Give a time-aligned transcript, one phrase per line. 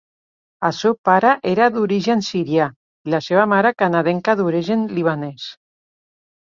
[0.69, 2.71] El seu pare era d'origen sirià
[3.11, 5.51] i la seva mare canadenca d'origen libanès.